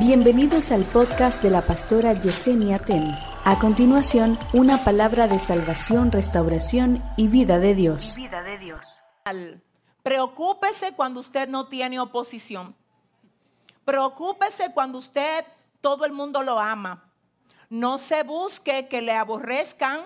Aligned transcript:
Bienvenidos 0.00 0.72
al 0.72 0.84
podcast 0.84 1.42
de 1.42 1.50
la 1.50 1.60
pastora 1.60 2.14
Yesenia 2.14 2.78
Ten. 2.78 3.14
A 3.44 3.58
continuación, 3.58 4.38
una 4.54 4.82
palabra 4.82 5.28
de 5.28 5.38
salvación, 5.38 6.10
restauración 6.10 7.02
y 7.18 7.28
vida 7.28 7.58
de 7.58 7.74
Dios. 7.74 8.14
Vida 8.16 8.42
de 8.42 8.56
Dios. 8.56 9.02
Preocúpese 10.02 10.94
cuando 10.94 11.20
usted 11.20 11.50
no 11.50 11.68
tiene 11.68 12.00
oposición. 12.00 12.74
Preocúpese 13.84 14.72
cuando 14.72 14.96
usted 14.96 15.44
todo 15.82 16.06
el 16.06 16.12
mundo 16.12 16.42
lo 16.42 16.58
ama. 16.58 17.04
No 17.68 17.98
se 17.98 18.22
busque 18.22 18.88
que 18.88 19.02
le 19.02 19.12
aborrezcan. 19.12 20.00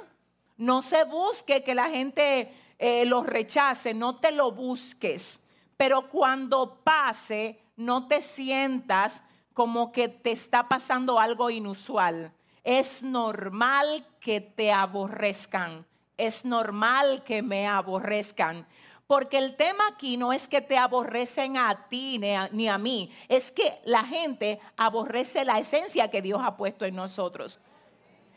No 0.57 0.83
se 0.83 1.05
busque 1.05 1.63
que 1.63 1.77
la 1.77 1.89
gente 1.89 2.53
eh, 2.81 3.05
lo 3.07 3.23
rechace. 3.23 3.95
No 3.95 4.17
te 4.17 4.33
lo 4.33 4.51
busques. 4.51 5.39
Pero 5.77 6.11
cuando 6.11 6.81
pase, 6.83 7.61
no 7.77 8.09
te 8.09 8.21
sientas 8.21 9.23
como 9.55 9.93
que 9.93 10.09
te 10.09 10.33
está 10.33 10.69
pasando 10.69 11.19
algo 11.19 11.49
inusual. 11.49 12.33
Es 12.65 13.03
normal 13.03 14.07
que 14.21 14.41
te 14.41 14.73
aborrezcan. 14.73 15.87
Es 16.19 16.45
normal 16.45 17.23
que 17.25 17.41
me 17.41 17.67
aborrezcan. 17.67 18.67
Porque 19.07 19.39
el 19.39 19.57
tema 19.57 19.85
aquí 19.93 20.17
no 20.17 20.33
es 20.33 20.49
que 20.49 20.61
te 20.61 20.77
aborrecen 20.77 21.57
a 21.57 21.89
ti 21.89 22.19
ni 22.19 22.69
a, 22.69 22.79
mí, 22.79 23.13
es 23.29 23.53
que 23.53 23.79
la 23.85 24.03
gente 24.05 24.61
aborrece 24.77 25.45
la 25.45 25.59
esencia 25.59 26.11
que 26.11 26.23
Dios 26.23 26.41
ha 26.43 26.57
puesto 26.57 26.85
en 26.85 26.97
nosotros. 26.97 27.61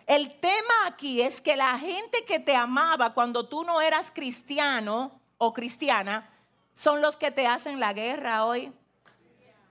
El 0.05 0.39
tema 0.39 0.73
aquí 0.85 1.21
es 1.21 1.41
que 1.41 1.55
la 1.55 1.79
gente 1.79 2.25
que 2.25 2.39
te 2.39 2.55
amaba 2.55 3.13
cuando 3.13 3.47
tú 3.47 3.63
no 3.63 3.81
eras 3.81 4.11
cristiano 4.11 5.19
o 5.37 5.53
cristiana 5.53 6.29
son 6.73 7.01
los 7.01 7.17
que 7.17 7.31
te 7.31 7.47
hacen 7.47 7.79
la 7.79 7.93
guerra 7.93 8.45
hoy 8.45 8.71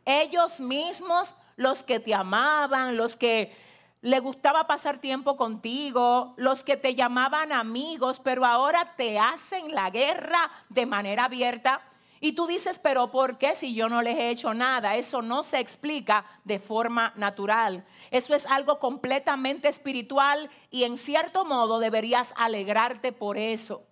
ellos 0.06 0.60
mismos, 0.60 1.34
los 1.56 1.82
que 1.82 2.00
te 2.00 2.14
amaban, 2.14 2.96
los 2.96 3.16
que 3.16 3.54
le 4.02 4.20
gustaba 4.20 4.66
pasar 4.66 4.98
tiempo 4.98 5.36
contigo, 5.36 6.34
los 6.36 6.62
que 6.62 6.76
te 6.76 6.94
llamaban 6.94 7.50
amigos, 7.50 8.20
pero 8.22 8.44
ahora 8.44 8.94
te 8.96 9.18
hacen 9.18 9.74
la 9.74 9.90
guerra 9.90 10.50
de 10.68 10.86
manera 10.86 11.24
abierta. 11.24 11.82
Y 12.20 12.32
tú 12.32 12.46
dices, 12.46 12.78
pero 12.78 13.10
¿por 13.10 13.36
qué 13.36 13.54
si 13.54 13.74
yo 13.74 13.88
no 13.88 14.02
les 14.02 14.16
he 14.16 14.30
hecho 14.30 14.54
nada? 14.54 14.96
Eso 14.96 15.22
no 15.22 15.42
se 15.42 15.58
explica 15.58 16.24
de 16.44 16.58
forma 16.58 17.12
natural. 17.16 17.84
Eso 18.10 18.34
es 18.34 18.46
algo 18.46 18.78
completamente 18.78 19.68
espiritual 19.68 20.50
y 20.70 20.84
en 20.84 20.96
cierto 20.96 21.44
modo 21.44 21.78
deberías 21.78 22.32
alegrarte 22.36 23.12
por 23.12 23.36
eso. 23.36 23.82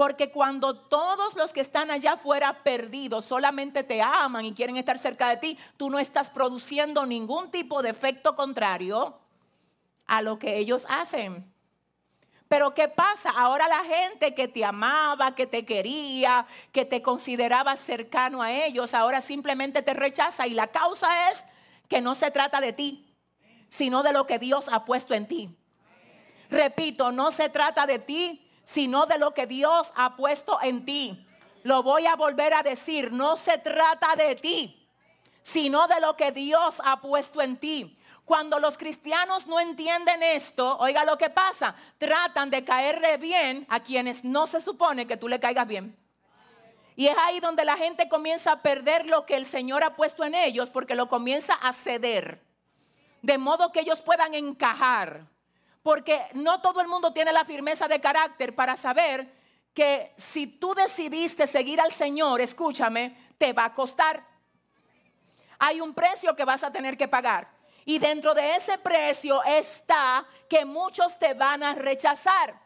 Porque 0.00 0.30
cuando 0.30 0.78
todos 0.78 1.34
los 1.36 1.52
que 1.52 1.60
están 1.60 1.90
allá 1.90 2.12
afuera 2.12 2.62
perdidos 2.62 3.26
solamente 3.26 3.84
te 3.84 4.00
aman 4.00 4.46
y 4.46 4.54
quieren 4.54 4.78
estar 4.78 4.96
cerca 4.96 5.28
de 5.28 5.36
ti, 5.36 5.58
tú 5.76 5.90
no 5.90 5.98
estás 5.98 6.30
produciendo 6.30 7.04
ningún 7.04 7.50
tipo 7.50 7.82
de 7.82 7.90
efecto 7.90 8.34
contrario 8.34 9.20
a 10.06 10.22
lo 10.22 10.38
que 10.38 10.56
ellos 10.56 10.86
hacen. 10.88 11.52
Pero 12.48 12.72
¿qué 12.72 12.88
pasa? 12.88 13.28
Ahora 13.28 13.68
la 13.68 13.84
gente 13.84 14.34
que 14.34 14.48
te 14.48 14.64
amaba, 14.64 15.34
que 15.34 15.46
te 15.46 15.66
quería, 15.66 16.46
que 16.72 16.86
te 16.86 17.02
consideraba 17.02 17.76
cercano 17.76 18.40
a 18.40 18.52
ellos, 18.52 18.94
ahora 18.94 19.20
simplemente 19.20 19.82
te 19.82 19.92
rechaza 19.92 20.46
y 20.46 20.54
la 20.54 20.68
causa 20.68 21.30
es 21.30 21.44
que 21.88 22.00
no 22.00 22.14
se 22.14 22.30
trata 22.30 22.62
de 22.62 22.72
ti, 22.72 23.14
sino 23.68 24.02
de 24.02 24.14
lo 24.14 24.26
que 24.26 24.38
Dios 24.38 24.70
ha 24.72 24.86
puesto 24.86 25.12
en 25.12 25.28
ti. 25.28 25.54
Repito, 26.48 27.12
no 27.12 27.30
se 27.30 27.50
trata 27.50 27.84
de 27.84 27.98
ti, 27.98 28.49
sino 28.70 29.04
de 29.06 29.18
lo 29.18 29.34
que 29.34 29.46
Dios 29.46 29.92
ha 29.96 30.14
puesto 30.14 30.60
en 30.62 30.84
ti. 30.84 31.26
Lo 31.64 31.82
voy 31.82 32.06
a 32.06 32.14
volver 32.14 32.54
a 32.54 32.62
decir, 32.62 33.10
no 33.10 33.36
se 33.36 33.58
trata 33.58 34.14
de 34.14 34.36
ti, 34.36 34.88
sino 35.42 35.88
de 35.88 36.00
lo 36.00 36.16
que 36.16 36.30
Dios 36.30 36.80
ha 36.84 37.00
puesto 37.00 37.42
en 37.42 37.56
ti. 37.56 37.98
Cuando 38.24 38.60
los 38.60 38.78
cristianos 38.78 39.48
no 39.48 39.58
entienden 39.58 40.22
esto, 40.22 40.78
oiga 40.78 41.04
lo 41.04 41.18
que 41.18 41.30
pasa, 41.30 41.74
tratan 41.98 42.48
de 42.48 42.62
caerle 42.62 43.16
bien 43.16 43.66
a 43.68 43.80
quienes 43.80 44.22
no 44.22 44.46
se 44.46 44.60
supone 44.60 45.04
que 45.08 45.16
tú 45.16 45.26
le 45.26 45.40
caigas 45.40 45.66
bien. 45.66 45.96
Y 46.94 47.08
es 47.08 47.18
ahí 47.18 47.40
donde 47.40 47.64
la 47.64 47.76
gente 47.76 48.08
comienza 48.08 48.52
a 48.52 48.62
perder 48.62 49.06
lo 49.06 49.26
que 49.26 49.34
el 49.34 49.46
Señor 49.46 49.82
ha 49.82 49.96
puesto 49.96 50.22
en 50.22 50.36
ellos 50.36 50.70
porque 50.70 50.94
lo 50.94 51.08
comienza 51.08 51.54
a 51.54 51.72
ceder. 51.72 52.40
De 53.20 53.36
modo 53.36 53.72
que 53.72 53.80
ellos 53.80 54.00
puedan 54.00 54.34
encajar. 54.34 55.26
Porque 55.82 56.26
no 56.34 56.60
todo 56.60 56.80
el 56.80 56.88
mundo 56.88 57.12
tiene 57.12 57.32
la 57.32 57.44
firmeza 57.44 57.88
de 57.88 58.00
carácter 58.00 58.54
para 58.54 58.76
saber 58.76 59.32
que 59.72 60.12
si 60.16 60.46
tú 60.46 60.74
decidiste 60.74 61.46
seguir 61.46 61.80
al 61.80 61.92
Señor, 61.92 62.40
escúchame, 62.40 63.16
te 63.38 63.52
va 63.52 63.66
a 63.66 63.74
costar. 63.74 64.24
Hay 65.58 65.80
un 65.80 65.94
precio 65.94 66.34
que 66.34 66.44
vas 66.44 66.64
a 66.64 66.72
tener 66.72 66.96
que 66.96 67.08
pagar. 67.08 67.48
Y 67.84 67.98
dentro 67.98 68.34
de 68.34 68.56
ese 68.56 68.78
precio 68.78 69.42
está 69.44 70.26
que 70.48 70.64
muchos 70.64 71.18
te 71.18 71.34
van 71.34 71.62
a 71.62 71.74
rechazar. 71.74 72.60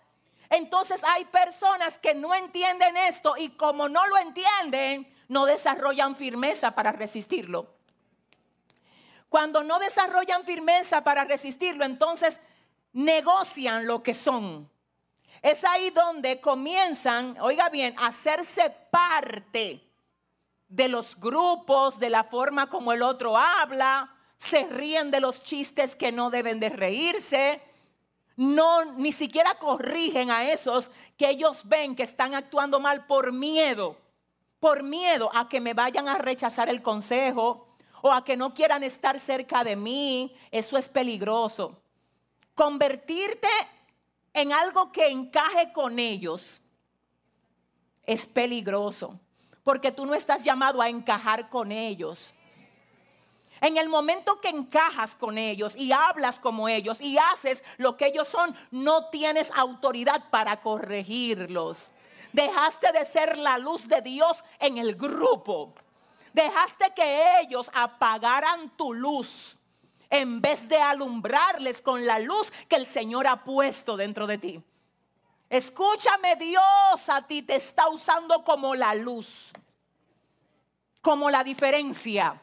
Entonces 0.51 1.03
hay 1.05 1.25
personas 1.27 1.99
que 1.99 2.15
no 2.15 2.35
entienden 2.35 2.97
esto 2.97 3.37
y 3.37 3.51
como 3.51 3.89
no 3.89 4.07
lo 4.07 4.19
entienden, 4.19 5.13
no 5.29 5.47
desarrollan 5.47 6.17
firmeza 6.17 6.73
para 6.73 6.93
resistirlo. 6.93 7.75
Cuando 9.29 9.65
no 9.65 9.79
desarrollan 9.79 10.45
firmeza 10.45 11.03
para 11.03 11.25
resistirlo, 11.25 11.85
entonces 11.85 12.41
negocian 12.95 13.87
lo 13.87 14.03
que 14.03 14.15
son. 14.15 14.71
Es 15.43 15.63
ahí 15.65 15.91
donde 15.91 16.41
comienzan, 16.41 17.37
oiga 17.41 17.69
bien, 17.69 17.95
a 17.99 18.07
hacerse 18.07 18.75
parte 18.91 19.87
de 20.69 20.89
los 20.89 21.19
grupos, 21.21 21.99
de 21.99 22.09
la 22.09 22.25
forma 22.25 22.71
como 22.71 22.93
el 22.93 23.03
otro 23.03 23.37
habla, 23.37 24.11
se 24.39 24.65
ríen 24.65 25.11
de 25.11 25.21
los 25.21 25.43
chistes 25.43 25.95
que 25.97 26.13
no 26.13 26.31
deben 26.31 26.61
de 26.61 26.71
reírse. 26.71 27.61
No, 28.37 28.85
ni 28.85 29.13
siquiera 29.13 29.55
corrigen 29.57 30.31
a 30.31 30.51
esos 30.51 30.91
que 31.17 31.29
ellos 31.29 31.63
ven 31.69 31.95
que 31.95 32.03
están 32.03 32.35
actuando 32.35 32.81
mal 32.81 33.07
por 33.07 33.33
miedo, 33.33 33.99
por 34.59 34.83
miedo 34.83 35.31
a 35.35 35.49
que 35.49 35.61
me 35.61 35.75
vayan 35.75 36.09
a 36.09 36.19
rechazar 36.19 36.69
el 36.69 36.83
consejo 36.83 37.77
o 38.03 38.11
a 38.13 38.25
que 38.25 38.37
no 38.37 38.55
quieran 38.55 38.83
estar 38.83 39.21
cerca 39.21 39.63
de 39.63 39.77
mí. 39.77 40.35
Eso 40.51 40.77
es 40.79 40.89
peligroso 40.89 41.84
convertirte 42.55 43.49
en 44.33 44.53
algo 44.53 44.93
que 44.93 45.09
encaje 45.09 45.73
con 45.73 45.99
ellos 45.99 46.61
es 48.05 48.27
peligroso, 48.27 49.19
porque 49.63 49.93
tú 49.93 50.07
no 50.07 50.15
estás 50.15 50.45
llamado 50.45 50.83
a 50.83 50.89
encajar 50.89 51.49
con 51.49 51.73
ellos. 51.73 52.35
En 53.61 53.79
el 53.79 53.89
momento 53.89 54.41
que 54.41 54.49
encajas 54.49 55.15
con 55.15 55.39
ellos 55.39 55.75
y 55.77 55.93
hablas 55.93 56.39
como 56.39 56.69
ellos 56.69 57.01
y 57.01 57.17
haces 57.17 57.65
lo 57.79 57.97
que 57.97 58.07
ellos 58.07 58.29
son, 58.29 58.55
no 58.71 59.09
tienes 59.09 59.51
autoridad 59.53 60.29
para 60.31 60.61
corregirlos. 60.61 61.91
Dejaste 62.33 62.93
de 62.93 63.05
ser 63.05 63.39
la 63.39 63.57
luz 63.59 63.89
de 63.89 64.03
Dios 64.03 64.45
en 64.59 64.77
el 64.77 64.97
grupo. 64.97 65.73
Dejaste 66.35 66.93
que 66.95 67.41
ellos 67.41 67.71
apagaran 67.73 68.77
tu 68.77 68.93
luz 68.93 69.57
en 70.15 70.41
vez 70.41 70.69
de 70.69 70.79
alumbrarles 70.79 71.83
con 71.83 72.07
la 72.07 72.21
luz 72.21 72.53
que 72.69 72.77
el 72.77 72.87
Señor 72.87 73.27
ha 73.27 73.43
puesto 73.43 73.97
dentro 73.97 74.29
de 74.29 74.39
ti. 74.39 74.63
Escúchame, 75.51 76.37
Dios 76.37 77.09
a 77.09 77.27
ti 77.27 77.43
te 77.43 77.57
está 77.57 77.89
usando 77.89 78.45
como 78.45 78.77
la 78.77 78.95
luz, 78.95 79.53
como 81.03 81.31
la 81.31 81.43
diferencia. 81.43 82.41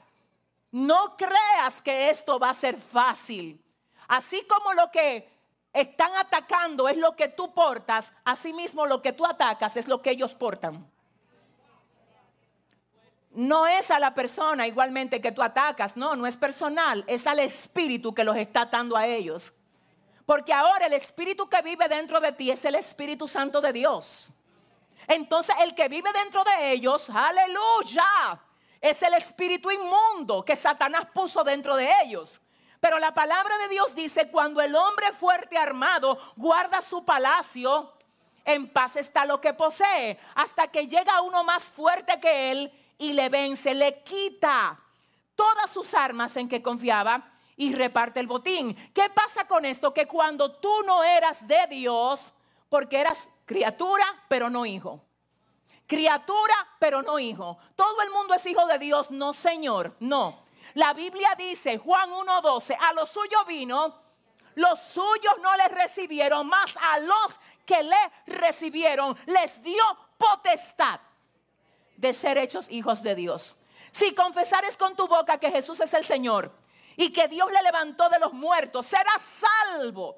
No 0.71 1.15
creas 1.15 1.81
que 1.81 2.09
esto 2.09 2.37
va 2.37 2.49
a 2.49 2.55
ser 2.55 2.77
fácil. 2.77 3.63
Así 4.09 4.45
como 4.49 4.73
lo 4.73 4.91
que 4.91 5.29
están 5.71 6.13
atacando 6.17 6.89
es 6.89 6.97
lo 6.97 7.15
que 7.15 7.29
tú 7.29 7.53
portas, 7.53 8.11
así 8.25 8.51
mismo 8.51 8.85
lo 8.85 9.01
que 9.01 9.13
tú 9.13 9.25
atacas 9.25 9.77
es 9.77 9.87
lo 9.87 10.01
que 10.01 10.11
ellos 10.11 10.35
portan 10.35 10.85
no 13.33 13.65
es 13.67 13.91
a 13.91 13.99
la 13.99 14.13
persona 14.13 14.67
igualmente 14.67 15.21
que 15.21 15.31
tú 15.31 15.41
atacas, 15.41 15.95
no, 15.95 16.15
no 16.15 16.27
es 16.27 16.35
personal, 16.35 17.03
es 17.07 17.25
al 17.27 17.39
espíritu 17.39 18.13
que 18.13 18.23
los 18.23 18.35
está 18.35 18.61
atando 18.61 18.97
a 18.97 19.07
ellos. 19.07 19.53
Porque 20.25 20.53
ahora 20.53 20.85
el 20.85 20.93
espíritu 20.93 21.49
que 21.49 21.61
vive 21.61 21.87
dentro 21.87 22.19
de 22.19 22.31
ti 22.31 22.51
es 22.51 22.63
el 22.65 22.75
Espíritu 22.75 23.27
Santo 23.27 23.59
de 23.59 23.73
Dios. 23.73 24.31
Entonces 25.07 25.55
el 25.61 25.75
que 25.75 25.89
vive 25.89 26.11
dentro 26.13 26.43
de 26.43 26.71
ellos, 26.71 27.09
aleluya, 27.09 28.39
es 28.79 29.01
el 29.01 29.13
espíritu 29.13 29.69
inmundo 29.71 30.43
que 30.45 30.55
Satanás 30.55 31.05
puso 31.13 31.43
dentro 31.43 31.75
de 31.75 31.89
ellos. 32.03 32.41
Pero 32.79 32.97
la 32.97 33.13
palabra 33.13 33.57
de 33.59 33.69
Dios 33.69 33.93
dice, 33.93 34.29
cuando 34.29 34.61
el 34.61 34.75
hombre 34.75 35.11
fuerte 35.13 35.57
armado 35.57 36.17
guarda 36.35 36.81
su 36.81 37.03
palacio, 37.03 37.93
en 38.43 38.67
paz 38.69 38.95
está 38.95 39.25
lo 39.25 39.39
que 39.39 39.53
posee, 39.53 40.17
hasta 40.35 40.67
que 40.67 40.87
llega 40.87 41.21
uno 41.21 41.43
más 41.43 41.69
fuerte 41.69 42.19
que 42.19 42.51
él 42.51 42.80
y 43.01 43.13
le 43.13 43.29
vence, 43.29 43.73
le 43.73 44.03
quita 44.03 44.79
todas 45.35 45.71
sus 45.71 45.95
armas 45.95 46.37
en 46.37 46.47
que 46.47 46.61
confiaba 46.61 47.31
y 47.57 47.73
reparte 47.73 48.19
el 48.19 48.27
botín. 48.27 48.75
¿Qué 48.93 49.09
pasa 49.09 49.47
con 49.47 49.65
esto? 49.65 49.91
Que 49.91 50.05
cuando 50.07 50.51
tú 50.51 50.71
no 50.85 51.03
eras 51.03 51.47
de 51.47 51.65
Dios, 51.67 52.21
porque 52.69 52.99
eras 52.99 53.27
criatura, 53.45 54.05
pero 54.27 54.51
no 54.51 54.67
hijo. 54.67 55.03
Criatura, 55.87 56.53
pero 56.77 57.01
no 57.01 57.17
hijo. 57.17 57.57
Todo 57.75 58.03
el 58.03 58.11
mundo 58.11 58.35
es 58.35 58.45
hijo 58.45 58.67
de 58.67 58.77
Dios, 58.77 59.09
no 59.09 59.33
Señor, 59.33 59.95
no. 59.99 60.43
La 60.75 60.93
Biblia 60.93 61.33
dice, 61.35 61.79
Juan 61.79 62.11
1.12, 62.11 62.77
a 62.79 62.93
los 62.93 63.09
suyos 63.09 63.47
vino, 63.47 63.95
los 64.53 64.79
suyos 64.79 65.39
no 65.41 65.57
les 65.57 65.71
recibieron, 65.71 66.47
más 66.47 66.77
a 66.77 66.99
los 66.99 67.39
que 67.65 67.81
le 67.81 68.11
recibieron 68.27 69.17
les 69.25 69.63
dio 69.63 69.83
potestad 70.19 70.99
de 72.01 72.13
ser 72.13 72.39
hechos 72.39 72.65
hijos 72.69 73.03
de 73.03 73.13
Dios. 73.13 73.55
Si 73.91 74.13
confesares 74.15 74.75
con 74.75 74.95
tu 74.95 75.07
boca 75.07 75.39
que 75.39 75.51
Jesús 75.51 75.79
es 75.79 75.93
el 75.93 76.03
Señor 76.03 76.51
y 76.97 77.13
que 77.13 77.27
Dios 77.27 77.49
le 77.51 77.61
levantó 77.61 78.09
de 78.09 78.17
los 78.17 78.33
muertos, 78.33 78.87
serás 78.87 79.21
salvo 79.21 80.17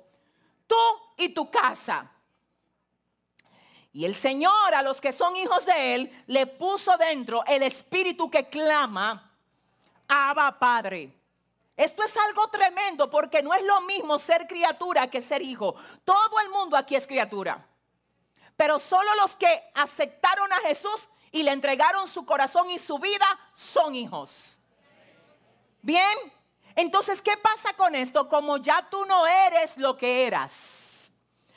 tú 0.66 0.76
y 1.18 1.30
tu 1.30 1.52
casa. 1.52 2.10
Y 3.92 4.06
el 4.06 4.16
Señor 4.16 4.74
a 4.74 4.82
los 4.82 5.02
que 5.02 5.12
son 5.12 5.36
hijos 5.36 5.66
de 5.66 5.96
Él 5.96 6.24
le 6.28 6.48
puso 6.48 6.96
dentro 6.98 7.44
el 7.46 7.64
espíritu 7.64 8.32
que 8.32 8.48
clama, 8.48 9.32
Abba 10.08 10.58
Padre. 10.58 11.14
Esto 11.76 12.02
es 12.04 12.16
algo 12.16 12.48
tremendo 12.48 13.10
porque 13.10 13.44
no 13.44 13.54
es 13.54 13.62
lo 13.64 13.82
mismo 13.82 14.20
ser 14.20 14.48
criatura 14.48 15.10
que 15.10 15.22
ser 15.22 15.42
hijo. 15.42 15.76
Todo 16.06 16.40
el 16.40 16.50
mundo 16.50 16.78
aquí 16.78 16.96
es 16.96 17.06
criatura. 17.06 17.68
Pero 18.56 18.80
solo 18.80 19.14
los 19.16 19.36
que 19.36 19.64
aceptaron 19.74 20.52
a 20.54 20.62
Jesús 20.62 21.10
y 21.34 21.44
le 21.44 21.52
entregaron 21.52 22.08
su 22.08 22.26
corazón 22.26 22.72
y 22.72 22.80
su 22.80 22.98
vida 22.98 23.26
son 23.54 23.94
hijos. 23.96 24.58
Bien, 25.82 26.18
entonces, 26.76 27.22
¿qué 27.22 27.36
pasa 27.36 27.74
con 27.74 27.94
esto? 27.94 28.30
Como 28.30 28.56
ya 28.58 28.88
tú 28.90 29.04
no 29.06 29.28
eres 29.28 29.78
lo 29.78 29.98
que 29.98 30.26
eras. 30.26 31.12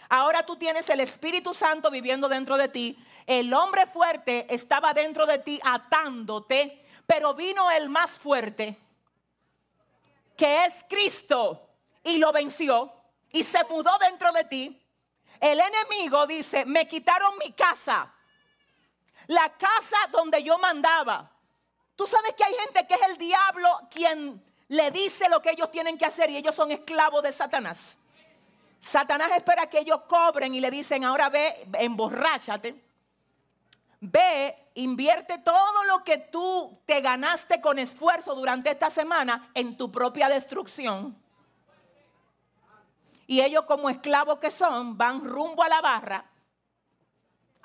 Ahora 0.09 0.45
tú 0.45 0.57
tienes 0.57 0.91
el 0.91 0.99
Espíritu 0.99 1.55
Santo 1.55 1.93
viviendo 1.93 2.29
dentro 2.29 2.57
de 2.57 2.69
ti. 2.69 2.99
El 3.25 3.55
hombre 3.55 3.87
fuerte 3.87 4.53
estaba 4.53 4.93
dentro 4.93 5.27
de 5.27 5.39
ti 5.39 5.61
atándote, 5.63 6.85
pero 7.07 7.35
vino 7.35 7.71
el 7.71 7.89
más 7.89 8.19
fuerte 8.19 8.77
que 10.37 10.67
es 10.67 10.85
Cristo, 10.89 11.67
y 12.05 12.19
lo 12.19 12.31
venció 12.33 12.93
y 13.33 13.43
se 13.43 13.65
mudó 13.65 13.91
dentro 13.99 14.33
de 14.33 14.45
ti, 14.45 14.83
el 15.41 15.61
enemigo 15.61 16.27
dice, 16.27 16.65
me 16.65 16.87
quitaron 16.87 17.37
mi 17.39 17.53
casa, 17.53 18.13
la 19.27 19.53
casa 19.57 19.97
donde 20.11 20.43
yo 20.43 20.59
mandaba. 20.59 21.31
Tú 21.95 22.07
sabes 22.07 22.35
que 22.35 22.45
hay 22.45 22.55
gente 22.55 22.87
que 22.87 22.95
es 22.95 23.03
el 23.09 23.17
diablo 23.17 23.69
quien 23.91 24.43
le 24.69 24.91
dice 24.91 25.29
lo 25.29 25.41
que 25.41 25.51
ellos 25.51 25.71
tienen 25.71 25.97
que 25.97 26.05
hacer 26.05 26.31
y 26.31 26.37
ellos 26.37 26.55
son 26.55 26.71
esclavos 26.71 27.23
de 27.23 27.33
Satanás. 27.33 27.99
Satanás 28.79 29.33
espera 29.35 29.69
que 29.69 29.79
ellos 29.79 30.03
cobren 30.09 30.55
y 30.55 30.61
le 30.61 30.71
dicen, 30.71 31.05
ahora 31.05 31.29
ve, 31.29 31.67
emborráchate 31.79 32.87
Ve, 34.01 34.55
invierte 34.75 35.39
todo 35.39 35.85
lo 35.85 36.05
que 36.05 36.19
tú 36.19 36.79
te 36.85 37.01
ganaste 37.01 37.61
con 37.61 37.79
esfuerzo 37.79 38.35
durante 38.35 38.71
esta 38.71 38.91
semana 38.91 39.51
en 39.55 39.77
tu 39.77 39.91
propia 39.91 40.29
destrucción. 40.29 41.17
Y 43.27 43.41
ellos 43.41 43.65
como 43.65 43.89
esclavos 43.89 44.39
que 44.39 44.51
son 44.51 44.97
van 44.99 45.25
rumbo 45.25 45.63
a 45.63 45.69
la 45.69 45.81
barra 45.81 46.25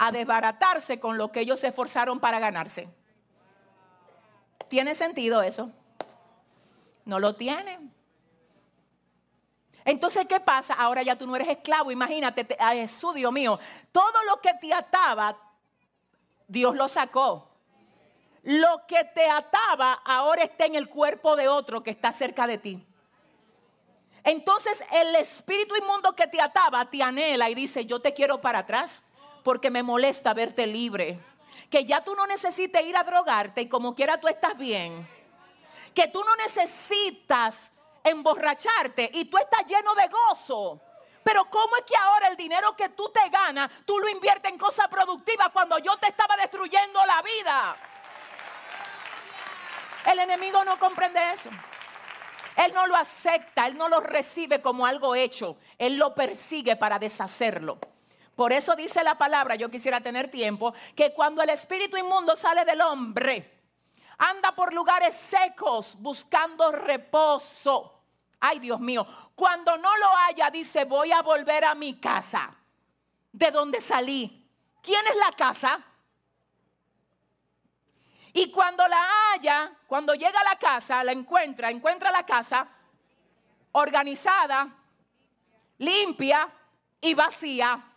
a 0.04 0.12
desbaratarse 0.12 1.00
con 1.00 1.16
lo 1.20 1.32
que 1.32 1.42
ellos 1.42 1.60
se 1.60 1.68
esforzaron 1.68 2.20
para 2.20 2.40
ganarse. 2.40 2.90
¿Tiene 4.68 4.96
sentido 4.96 5.44
eso? 5.44 5.70
No 7.06 7.20
lo 7.20 7.36
tiene. 7.36 7.78
Entonces, 9.86 10.26
¿qué 10.28 10.40
pasa? 10.40 10.74
Ahora 10.74 11.04
ya 11.04 11.16
tú 11.16 11.28
no 11.28 11.36
eres 11.36 11.50
esclavo. 11.50 11.92
Imagínate, 11.92 12.48
Jesús, 12.74 13.14
Dios 13.14 13.32
mío, 13.32 13.60
todo 13.92 14.24
lo 14.28 14.42
que 14.42 14.56
te 14.60 14.74
ataba 14.74 15.38
Dios 16.48 16.76
lo 16.76 16.90
sacó. 16.90 17.48
Lo 18.42 18.88
que 18.88 19.04
te 19.04 19.30
ataba 19.30 19.94
ahora 20.04 20.42
está 20.42 20.66
en 20.66 20.74
el 20.74 20.90
cuerpo 20.90 21.36
de 21.36 21.48
otro 21.48 21.84
que 21.84 21.92
está 21.92 22.12
cerca 22.12 22.48
de 22.48 22.58
ti. 22.58 22.84
Entonces 24.24 24.84
el 24.92 25.16
espíritu 25.16 25.76
inmundo 25.76 26.16
que 26.16 26.26
te 26.26 26.42
ataba 26.42 26.90
te 26.90 27.04
anhela 27.04 27.52
y 27.52 27.56
dice, 27.56 27.86
yo 27.86 28.02
te 28.02 28.16
quiero 28.16 28.42
para 28.42 28.60
atrás 28.60 29.11
porque 29.44 29.70
me 29.70 29.84
molesta 29.84 30.34
verte 30.34 30.68
libre. 30.68 31.20
Que 31.70 31.86
ya 31.86 32.04
tú 32.04 32.16
no 32.16 32.28
necesites 32.28 32.84
ir 32.84 32.98
a 32.98 33.04
drogarte 33.04 33.62
y 33.62 33.70
como 33.70 33.96
quiera 33.96 34.20
tú 34.20 34.28
estás 34.28 34.58
bien. 34.58 35.08
Que 35.94 36.08
tú 36.08 36.24
no 36.24 36.36
necesitas 36.36 37.72
emborracharte 38.04 39.10
y 39.14 39.26
tú 39.26 39.38
estás 39.38 39.66
lleno 39.66 39.94
de 39.96 40.08
gozo. 40.08 40.82
Pero 41.24 41.50
¿cómo 41.50 41.78
es 41.78 41.84
que 41.84 41.96
ahora 41.96 42.28
el 42.30 42.36
dinero 42.36 42.76
que 42.76 42.90
tú 42.90 43.10
te 43.10 43.30
ganas, 43.30 43.70
tú 43.86 44.00
lo 44.00 44.10
inviertes 44.10 44.52
en 44.52 44.58
cosas 44.58 44.88
productivas 44.88 45.50
cuando 45.50 45.78
yo 45.78 45.96
te 45.98 46.08
estaba 46.08 46.36
destruyendo 46.36 47.06
la 47.06 47.22
vida? 47.22 47.76
El 50.12 50.20
enemigo 50.20 50.64
no 50.66 50.80
comprende 50.80 51.20
eso. 51.32 51.50
Él 52.58 52.74
no 52.74 52.88
lo 52.88 52.96
acepta, 52.96 53.68
él 53.68 53.78
no 53.78 53.88
lo 53.88 54.00
recibe 54.00 54.62
como 54.62 54.86
algo 54.86 55.16
hecho. 55.16 55.58
Él 55.78 55.98
lo 55.98 56.16
persigue 56.16 56.76
para 56.76 57.00
deshacerlo. 57.00 57.78
Por 58.36 58.54
eso 58.54 58.76
dice 58.76 59.04
la 59.04 59.18
palabra, 59.18 59.56
yo 59.56 59.70
quisiera 59.70 60.02
tener 60.02 60.32
tiempo, 60.32 60.74
que 60.96 61.14
cuando 61.14 61.42
el 61.42 61.50
espíritu 61.50 61.98
inmundo 61.98 62.36
sale 62.36 62.66
del 62.66 62.82
hombre, 62.82 63.60
anda 64.18 64.54
por 64.54 64.74
lugares 64.74 65.16
secos 65.16 65.96
buscando 66.00 66.72
reposo. 66.72 68.00
Ay, 68.40 68.60
Dios 68.60 68.80
mío, 68.80 69.06
cuando 69.36 69.78
no 69.78 69.96
lo 69.98 70.16
haya, 70.16 70.50
dice, 70.50 70.86
voy 70.86 71.12
a 71.12 71.22
volver 71.22 71.66
a 71.66 71.76
mi 71.76 72.00
casa, 72.00 72.56
de 73.32 73.52
donde 73.52 73.82
salí. 73.82 74.48
¿Quién 74.82 75.06
es 75.08 75.16
la 75.16 75.32
casa? 75.34 75.80
Y 78.34 78.50
cuando 78.50 78.88
la 78.88 79.32
haya, 79.34 79.72
cuando 79.88 80.16
llega 80.16 80.40
a 80.40 80.44
la 80.44 80.56
casa, 80.58 81.04
la 81.04 81.12
encuentra, 81.12 81.70
encuentra 81.70 82.12
la 82.12 82.26
casa 82.26 82.68
organizada, 83.74 84.74
limpia 85.78 86.50
y 87.02 87.14
vacía. 87.14 87.91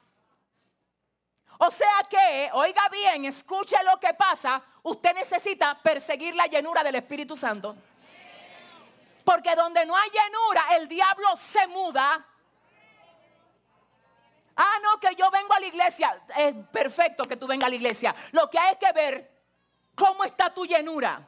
O 1.59 1.71
sea 1.71 2.06
que, 2.09 2.51
oiga 2.53 2.89
bien, 2.91 3.25
escuche 3.27 3.77
lo 3.85 3.99
que 4.01 4.15
pasa, 4.15 4.62
usted 4.83 5.15
necesita 5.15 5.79
perseguir 5.81 6.35
la 6.35 6.47
llenura 6.47 6.83
del 6.83 6.97
Espíritu 6.97 7.37
Santo. 7.37 7.77
Porque 9.25 9.55
donde 9.55 9.87
no 9.87 9.97
hay 9.97 10.11
llenura, 10.11 10.67
el 10.77 10.89
diablo 10.89 11.29
se 11.37 11.67
muda. 11.69 12.27
Ah, 14.56 14.75
no, 14.83 15.01
que 15.01 15.15
yo 15.17 15.31
vengo 15.31 15.53
a 15.55 15.61
la 15.61 15.67
iglesia. 15.67 16.23
Es 16.37 16.55
perfecto 16.71 17.25
que 17.25 17.37
tú 17.37 17.47
vengas 17.47 17.67
a 17.67 17.71
la 17.71 17.77
iglesia. 17.77 18.15
Lo 18.33 18.50
que 18.50 18.59
hay 18.59 18.73
es 18.73 18.79
que 18.79 18.93
ver 18.93 19.31
cómo 19.95 20.25
está 20.25 20.53
tu 20.53 20.67
llenura. 20.67 21.27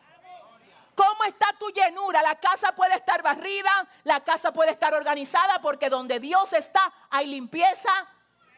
¿Cómo 0.95 1.25
está 1.25 1.55
tu 1.59 1.69
llenura? 1.71 2.23
La 2.23 2.37
casa 2.37 2.75
puede 2.75 2.95
estar 2.95 3.23
barrida, 3.23 3.87
la 4.05 4.25
casa 4.25 4.51
puede 4.53 4.71
estar 4.71 4.95
organizada, 4.95 5.61
porque 5.61 5.91
donde 5.91 6.21
Dios 6.21 6.53
está 6.55 6.93
hay 7.11 7.27
limpieza 7.27 7.91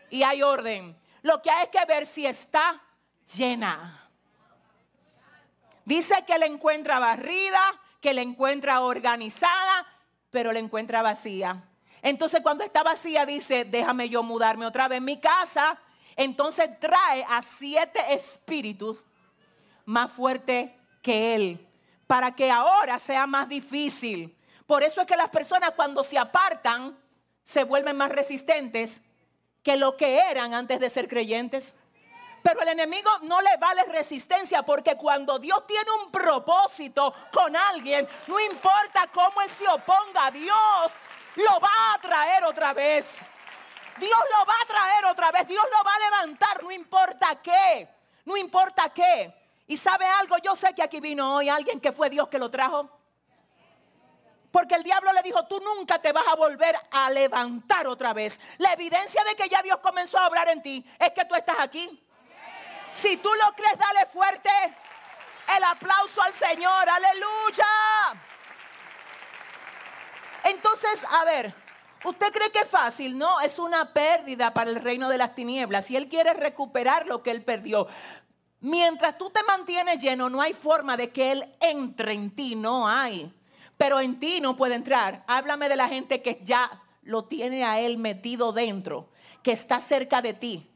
y 0.08 0.22
hay 0.22 0.42
orden. 0.42 0.96
Lo 1.28 1.42
que 1.42 1.50
hay 1.50 1.64
es 1.64 1.68
que 1.68 1.84
ver 1.84 2.06
si 2.06 2.24
está 2.24 2.82
llena. 3.36 4.08
Dice 5.84 6.24
que 6.26 6.38
la 6.38 6.46
encuentra 6.46 6.98
barrida, 6.98 7.60
que 8.00 8.14
la 8.14 8.22
encuentra 8.22 8.80
organizada, 8.80 9.86
pero 10.30 10.52
la 10.52 10.58
encuentra 10.58 11.02
vacía. 11.02 11.62
Entonces 12.00 12.40
cuando 12.42 12.64
está 12.64 12.82
vacía 12.82 13.26
dice, 13.26 13.66
déjame 13.66 14.08
yo 14.08 14.22
mudarme 14.22 14.64
otra 14.64 14.88
vez 14.88 14.96
en 14.96 15.04
mi 15.04 15.20
casa. 15.20 15.78
Entonces 16.16 16.70
trae 16.80 17.26
a 17.28 17.42
siete 17.42 18.00
espíritus 18.14 19.04
más 19.84 20.10
fuertes 20.10 20.70
que 21.02 21.34
él, 21.34 21.68
para 22.06 22.34
que 22.34 22.50
ahora 22.50 22.98
sea 22.98 23.26
más 23.26 23.50
difícil. 23.50 24.34
Por 24.66 24.82
eso 24.82 25.02
es 25.02 25.06
que 25.06 25.14
las 25.14 25.28
personas 25.28 25.72
cuando 25.72 26.02
se 26.02 26.16
apartan 26.16 26.98
se 27.44 27.64
vuelven 27.64 27.98
más 27.98 28.12
resistentes 28.12 29.02
que 29.68 29.76
lo 29.76 29.98
que 29.98 30.18
eran 30.18 30.54
antes 30.54 30.80
de 30.80 30.88
ser 30.88 31.06
creyentes. 31.06 31.74
Pero 32.42 32.62
el 32.62 32.68
enemigo 32.68 33.10
no 33.24 33.42
le 33.42 33.54
vale 33.58 33.82
resistencia 33.82 34.62
porque 34.62 34.96
cuando 34.96 35.38
Dios 35.38 35.66
tiene 35.66 35.90
un 36.02 36.10
propósito 36.10 37.12
con 37.30 37.54
alguien, 37.54 38.08
no 38.28 38.40
importa 38.40 39.08
cómo 39.12 39.42
él 39.42 39.50
se 39.50 39.68
oponga, 39.68 40.24
a 40.24 40.30
Dios 40.30 40.92
lo 41.34 41.60
va 41.60 41.94
a 41.94 41.98
traer 42.00 42.44
otra 42.44 42.72
vez. 42.72 43.20
Dios 43.98 44.18
lo 44.38 44.46
va 44.46 44.54
a 44.62 44.66
traer 44.66 45.04
otra 45.04 45.30
vez. 45.32 45.46
Dios 45.46 45.66
lo 45.70 45.84
va 45.84 45.94
a 45.94 45.98
levantar, 45.98 46.62
no 46.62 46.72
importa 46.72 47.38
qué. 47.42 47.86
No 48.24 48.38
importa 48.38 48.88
qué. 48.88 49.34
Y 49.66 49.76
sabe 49.76 50.06
algo, 50.06 50.38
yo 50.38 50.56
sé 50.56 50.74
que 50.74 50.82
aquí 50.82 50.98
vino 50.98 51.34
hoy 51.34 51.50
alguien 51.50 51.78
que 51.78 51.92
fue 51.92 52.08
Dios 52.08 52.28
que 52.28 52.38
lo 52.38 52.50
trajo. 52.50 52.88
Porque 54.50 54.74
el 54.74 54.82
diablo 54.82 55.12
le 55.12 55.22
dijo, 55.22 55.44
tú 55.46 55.60
nunca 55.60 55.98
te 55.98 56.12
vas 56.12 56.26
a 56.26 56.34
volver 56.34 56.74
a 56.90 57.10
levantar 57.10 57.86
otra 57.86 58.12
vez. 58.12 58.40
La 58.58 58.72
evidencia 58.72 59.22
de 59.24 59.36
que 59.36 59.48
ya 59.48 59.62
Dios 59.62 59.78
comenzó 59.78 60.18
a 60.18 60.26
obrar 60.26 60.48
en 60.48 60.62
ti 60.62 60.84
es 60.98 61.12
que 61.12 61.24
tú 61.24 61.34
estás 61.34 61.56
aquí. 61.60 62.02
Si 62.92 63.16
tú 63.18 63.28
lo 63.28 63.54
crees, 63.54 63.78
dale 63.78 64.06
fuerte 64.06 64.50
el 65.56 65.64
aplauso 65.64 66.22
al 66.22 66.32
Señor. 66.32 66.88
Aleluya. 66.88 67.66
Entonces, 70.44 71.04
a 71.10 71.24
ver, 71.24 71.54
¿usted 72.04 72.32
cree 72.32 72.50
que 72.50 72.60
es 72.60 72.70
fácil? 72.70 73.18
No, 73.18 73.40
es 73.40 73.58
una 73.58 73.92
pérdida 73.92 74.54
para 74.54 74.70
el 74.70 74.76
reino 74.76 75.10
de 75.10 75.18
las 75.18 75.34
tinieblas. 75.34 75.90
Y 75.90 75.96
Él 75.96 76.08
quiere 76.08 76.32
recuperar 76.32 77.06
lo 77.06 77.22
que 77.22 77.30
Él 77.30 77.44
perdió. 77.44 77.86
Mientras 78.60 79.18
tú 79.18 79.30
te 79.30 79.42
mantienes 79.42 80.00
lleno, 80.02 80.30
no 80.30 80.40
hay 80.40 80.54
forma 80.54 80.96
de 80.96 81.10
que 81.10 81.32
Él 81.32 81.54
entre 81.60 82.12
en 82.12 82.34
ti, 82.34 82.56
no 82.56 82.88
hay. 82.88 83.32
Pero 83.78 84.00
en 84.00 84.20
ti 84.20 84.40
no 84.42 84.56
puede 84.56 84.74
entrar. 84.74 85.24
Háblame 85.26 85.70
de 85.70 85.76
la 85.76 85.88
gente 85.88 86.20
que 86.20 86.40
ya 86.44 86.82
lo 87.02 87.24
tiene 87.24 87.64
a 87.64 87.80
Él 87.80 87.96
metido 87.96 88.52
dentro, 88.52 89.08
que 89.42 89.52
está 89.52 89.80
cerca 89.80 90.20
de 90.20 90.34
ti. 90.34 90.70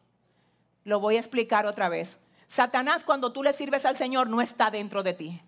Lo 0.85 0.99
voy 0.99 1.17
a 1.17 1.19
explicar 1.19 1.67
otra 1.67 1.91
vez. 1.91 2.19
Satanás 2.47 3.05
cuando 3.05 3.33
tú 3.33 3.43
le 3.43 3.53
sirves 3.53 3.85
al 3.85 3.97
Señor 3.97 4.29
no 4.29 4.41
está 4.41 4.71
dentro 4.71 5.03
de 5.03 5.13
ti, 5.15 5.43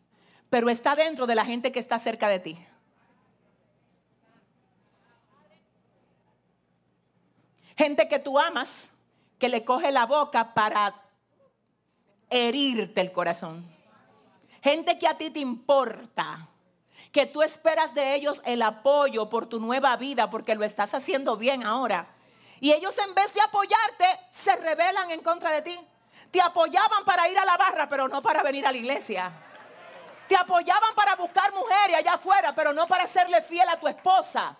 pero 0.50 0.68
está 0.68 0.94
dentro 0.94 1.26
de 1.26 1.34
la 1.34 1.44
gente 1.44 1.72
que 1.72 1.78
está 1.78 1.98
cerca 1.98 2.28
de 2.28 2.38
ti. 2.40 2.58
Gente 7.76 8.08
que 8.08 8.18
tú 8.18 8.38
amas, 8.38 8.92
que 9.38 9.48
le 9.48 9.64
coge 9.64 9.90
la 9.90 10.06
boca 10.06 10.54
para 10.54 11.02
herirte 12.30 13.00
el 13.00 13.12
corazón. 13.12 13.64
Gente 14.62 14.98
que 14.98 15.06
a 15.06 15.18
ti 15.18 15.30
te 15.30 15.40
importa, 15.40 16.48
que 17.14 17.26
tú 17.26 17.44
esperas 17.44 17.94
de 17.94 18.16
ellos 18.16 18.42
el 18.44 18.60
apoyo 18.60 19.30
por 19.30 19.46
tu 19.46 19.60
nueva 19.60 19.96
vida, 19.96 20.28
porque 20.28 20.56
lo 20.56 20.64
estás 20.64 20.94
haciendo 20.94 21.36
bien 21.36 21.64
ahora. 21.64 22.08
Y 22.60 22.72
ellos 22.72 22.98
en 22.98 23.14
vez 23.14 23.32
de 23.32 23.40
apoyarte, 23.40 24.04
se 24.30 24.56
rebelan 24.56 25.12
en 25.12 25.20
contra 25.20 25.52
de 25.52 25.62
ti. 25.62 25.78
Te 26.32 26.42
apoyaban 26.42 27.04
para 27.04 27.28
ir 27.28 27.38
a 27.38 27.44
la 27.44 27.56
barra, 27.56 27.88
pero 27.88 28.08
no 28.08 28.20
para 28.20 28.42
venir 28.42 28.66
a 28.66 28.72
la 28.72 28.78
iglesia. 28.78 29.30
Te 30.26 30.34
apoyaban 30.34 30.92
para 30.96 31.14
buscar 31.14 31.52
mujeres 31.52 31.98
allá 31.98 32.14
afuera, 32.14 32.52
pero 32.52 32.72
no 32.72 32.88
para 32.88 33.06
serle 33.06 33.42
fiel 33.42 33.68
a 33.68 33.78
tu 33.78 33.86
esposa. 33.86 34.56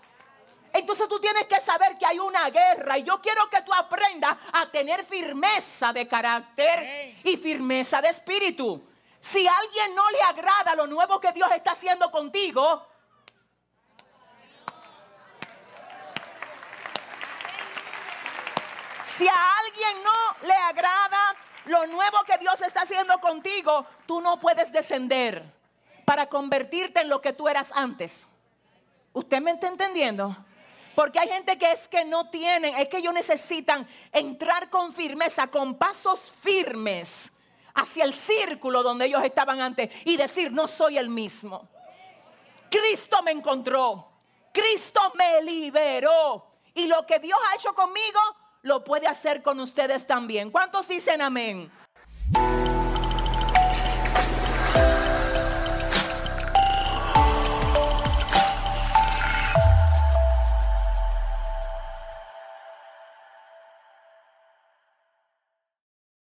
Entonces 0.72 1.08
tú 1.08 1.18
tienes 1.18 1.48
que 1.48 1.60
saber 1.60 1.98
que 1.98 2.06
hay 2.06 2.20
una 2.20 2.50
guerra 2.50 2.98
y 2.98 3.02
yo 3.02 3.20
quiero 3.20 3.50
que 3.50 3.62
tú 3.62 3.74
aprendas 3.74 4.36
a 4.52 4.70
tener 4.70 5.04
firmeza 5.04 5.92
de 5.92 6.06
carácter 6.06 7.16
y 7.24 7.36
firmeza 7.36 8.00
de 8.00 8.10
espíritu. 8.10 8.93
Si 9.24 9.48
a 9.48 9.56
alguien 9.56 9.94
no 9.94 10.10
le 10.10 10.20
agrada 10.20 10.74
lo 10.74 10.86
nuevo 10.86 11.18
que 11.18 11.32
Dios 11.32 11.50
está 11.52 11.70
haciendo 11.72 12.10
contigo, 12.10 12.86
si 19.02 19.26
a 19.26 19.58
alguien 19.60 20.02
no 20.04 20.46
le 20.46 20.52
agrada 20.52 21.36
lo 21.64 21.86
nuevo 21.86 22.18
que 22.26 22.36
Dios 22.36 22.60
está 22.60 22.82
haciendo 22.82 23.18
contigo, 23.18 23.86
tú 24.04 24.20
no 24.20 24.38
puedes 24.38 24.70
descender 24.70 25.42
para 26.04 26.26
convertirte 26.26 27.00
en 27.00 27.08
lo 27.08 27.22
que 27.22 27.32
tú 27.32 27.48
eras 27.48 27.72
antes. 27.74 28.28
¿Usted 29.14 29.40
me 29.40 29.52
está 29.52 29.68
entendiendo? 29.68 30.36
Porque 30.94 31.18
hay 31.18 31.28
gente 31.28 31.56
que 31.56 31.72
es 31.72 31.88
que 31.88 32.04
no 32.04 32.28
tienen, 32.28 32.76
es 32.76 32.88
que 32.88 32.98
ellos 32.98 33.14
necesitan 33.14 33.88
entrar 34.12 34.68
con 34.68 34.92
firmeza, 34.92 35.46
con 35.46 35.78
pasos 35.78 36.30
firmes 36.42 37.32
hacia 37.74 38.04
el 38.04 38.14
círculo 38.14 38.82
donde 38.82 39.06
ellos 39.06 39.22
estaban 39.24 39.60
antes 39.60 39.90
y 40.04 40.16
decir, 40.16 40.52
no 40.52 40.66
soy 40.66 40.98
el 40.98 41.08
mismo. 41.08 41.68
Cristo 42.70 43.22
me 43.22 43.30
encontró, 43.30 44.08
Cristo 44.52 45.00
me 45.16 45.42
liberó 45.42 46.46
y 46.74 46.86
lo 46.86 47.06
que 47.06 47.18
Dios 47.18 47.38
ha 47.48 47.54
hecho 47.54 47.74
conmigo 47.74 48.20
lo 48.62 48.82
puede 48.82 49.06
hacer 49.06 49.42
con 49.42 49.60
ustedes 49.60 50.06
también. 50.06 50.50
¿Cuántos 50.50 50.88
dicen 50.88 51.20
amén? 51.20 51.70